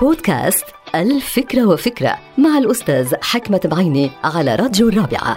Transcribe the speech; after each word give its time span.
بودكاست 0.00 0.64
ألف 0.94 1.25
فكرة 1.25 1.66
وفكرة 1.66 2.18
مع 2.38 2.58
الأستاذ 2.58 3.14
حكمت 3.22 3.60
بعيني 3.64 4.10
على 4.24 4.54
راديو 4.54 4.88
الرابعة. 4.88 5.36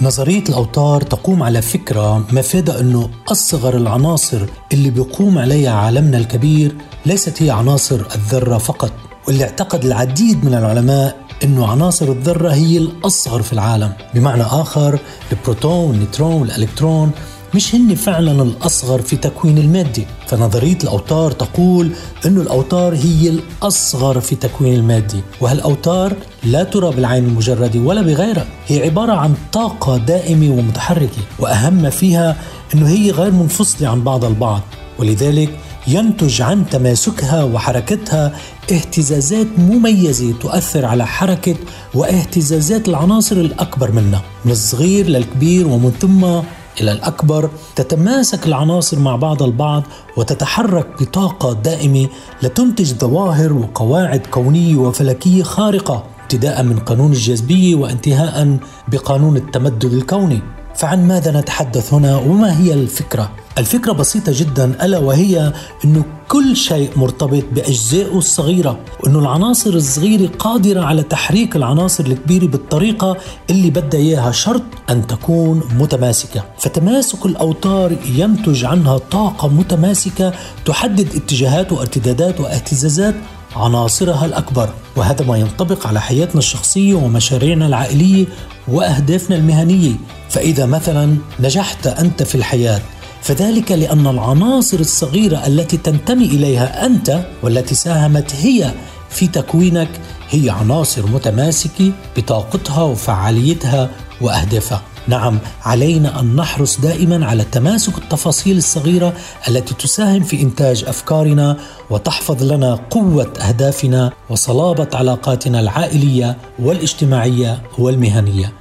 نظرية 0.00 0.44
الأوتار 0.48 1.00
تقوم 1.00 1.42
على 1.42 1.62
فكرة 1.62 2.18
مفادها 2.32 2.80
أنه 2.80 3.10
أصغر 3.28 3.76
العناصر 3.76 4.46
اللي 4.72 4.90
بيقوم 4.90 5.38
عليها 5.38 5.72
عالمنا 5.72 6.18
الكبير 6.18 6.76
ليست 7.06 7.42
هي 7.42 7.50
عناصر 7.50 8.00
الذرة 8.14 8.58
فقط 8.58 8.92
واللي 9.28 9.44
اعتقد 9.44 9.84
العديد 9.84 10.44
من 10.44 10.54
العلماء 10.54 11.16
إنه 11.44 11.66
عناصر 11.66 12.08
الذرة 12.08 12.50
هي 12.50 12.78
الأصغر 12.78 13.42
في 13.42 13.52
العالم 13.52 13.92
بمعنى 14.14 14.42
آخر 14.42 14.98
البروتون 15.32 15.88
والنيوترون 15.88 16.40
والالكترون 16.40 17.10
مش 17.54 17.74
هن 17.74 17.94
فعلا 17.94 18.42
الأصغر 18.42 19.02
في 19.02 19.16
تكوين 19.16 19.58
المادة. 19.58 20.02
فنظرية 20.26 20.78
الأوتار 20.82 21.30
تقول 21.30 21.90
أن 22.26 22.36
الأوتار 22.36 22.94
هي 22.94 23.28
الأصغر 23.28 24.20
في 24.20 24.36
تكوين 24.36 24.74
المادة. 24.74 25.18
وهالأوتار 25.40 26.16
لا 26.44 26.64
ترى 26.64 26.90
بالعين 26.90 27.24
المجردة 27.24 27.80
ولا 27.80 28.02
بغيرها. 28.02 28.46
هي 28.66 28.82
عبارة 28.82 29.12
عن 29.12 29.34
طاقة 29.52 29.96
دائمة 29.96 30.54
ومتحركة. 30.54 31.22
وأهم 31.38 31.74
ما 31.74 31.90
فيها 31.90 32.36
أنه 32.74 32.88
هي 32.88 33.10
غير 33.10 33.32
منفصلة 33.32 33.88
عن 33.88 34.02
بعض 34.02 34.24
البعض. 34.24 34.62
ولذلك 34.98 35.58
ينتج 35.86 36.42
عن 36.42 36.66
تماسكها 36.70 37.44
وحركتها 37.44 38.32
اهتزازات 38.72 39.46
مميزة 39.58 40.32
تؤثر 40.40 40.84
على 40.84 41.06
حركة 41.06 41.54
واهتزازات 41.94 42.88
العناصر 42.88 43.36
الأكبر 43.36 43.92
منها. 43.92 44.22
من 44.44 44.52
الصغير 44.52 45.06
للكبير 45.08 45.66
ومن 45.66 45.90
ثم 46.00 46.48
إلى 46.80 46.92
الأكبر 46.92 47.50
تتماسك 47.76 48.46
العناصر 48.46 48.98
مع 48.98 49.16
بعض 49.16 49.42
البعض 49.42 49.82
وتتحرك 50.16 50.86
بطاقة 51.00 51.52
دائمة 51.52 52.08
لتنتج 52.42 52.92
ظواهر 52.94 53.52
وقواعد 53.52 54.26
كونية 54.26 54.76
وفلكية 54.76 55.42
خارقة 55.42 56.04
ابتداء 56.22 56.62
من 56.62 56.78
قانون 56.78 57.12
الجاذبية 57.12 57.74
وانتهاء 57.74 58.58
بقانون 58.88 59.36
التمدد 59.36 59.84
الكوني. 59.84 60.57
فعن 60.74 61.08
ماذا 61.08 61.40
نتحدث 61.40 61.94
هنا 61.94 62.16
وما 62.16 62.60
هي 62.60 62.74
الفكرة؟ 62.74 63.30
الفكرة 63.58 63.92
بسيطة 63.92 64.32
جدا 64.34 64.84
ألا 64.84 64.98
وهي 64.98 65.52
انه 65.84 66.04
كل 66.28 66.56
شيء 66.56 66.90
مرتبط 66.96 67.44
بأجزائه 67.52 68.18
الصغيرة 68.18 68.78
وانه 69.00 69.18
العناصر 69.18 69.70
الصغيرة 69.70 70.30
قادرة 70.38 70.80
على 70.80 71.02
تحريك 71.02 71.56
العناصر 71.56 72.06
الكبيرة 72.06 72.46
بالطريقة 72.46 73.16
اللي 73.50 73.70
بدها 73.70 74.00
إياها 74.00 74.32
شرط 74.32 74.62
أن 74.90 75.06
تكون 75.06 75.62
متماسكة. 75.78 76.44
فتماسك 76.58 77.26
الأوتار 77.26 77.92
ينتج 78.16 78.64
عنها 78.64 78.98
طاقة 78.98 79.48
متماسكة 79.48 80.32
تحدد 80.64 81.16
اتجاهات 81.16 81.72
وارتدادات 81.72 82.40
واهتزازات 82.40 83.14
عناصرها 83.56 84.24
الأكبر. 84.26 84.68
وهذا 84.96 85.24
ما 85.26 85.36
ينطبق 85.36 85.86
على 85.86 86.00
حياتنا 86.00 86.38
الشخصية 86.38 86.94
ومشاريعنا 86.94 87.66
العائلية 87.66 88.26
وأهدافنا 88.70 89.36
المهنية. 89.36 89.94
فإذا 90.30 90.66
مثلا 90.66 91.16
نجحت 91.40 91.86
أنت 91.86 92.22
في 92.22 92.34
الحياة 92.34 92.80
فذلك 93.22 93.72
لأن 93.72 94.06
العناصر 94.06 94.80
الصغيرة 94.80 95.46
التي 95.46 95.76
تنتمي 95.76 96.24
إليها 96.24 96.86
أنت 96.86 97.26
والتي 97.42 97.74
ساهمت 97.74 98.34
هي 98.34 98.72
في 99.10 99.26
تكوينك 99.26 99.88
هي 100.30 100.50
عناصر 100.50 101.06
متماسكة 101.06 101.92
بطاقتها 102.16 102.82
وفعاليتها 102.82 103.90
وأهدافها. 104.20 104.82
نعم 105.08 105.38
علينا 105.64 106.20
أن 106.20 106.36
نحرص 106.36 106.80
دائما 106.80 107.26
على 107.26 107.44
تماسك 107.44 107.98
التفاصيل 107.98 108.56
الصغيرة 108.56 109.12
التي 109.48 109.74
تساهم 109.74 110.22
في 110.22 110.42
إنتاج 110.42 110.84
أفكارنا 110.84 111.56
وتحفظ 111.90 112.52
لنا 112.52 112.74
قوة 112.74 113.32
أهدافنا 113.48 114.12
وصلابة 114.30 114.88
علاقاتنا 114.94 115.60
العائلية 115.60 116.36
والاجتماعية 116.58 117.62
والمهنية. 117.78 118.52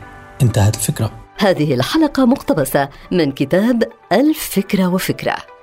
انتهت 0.42 0.76
الفكرة. 0.76 1.12
هذه 1.38 1.74
الحلقة 1.74 2.26
مقتبسة 2.26 2.90
من 3.12 3.32
كتاب 3.32 3.84
الفكرة 4.12 4.88
وفكرة. 4.88 5.57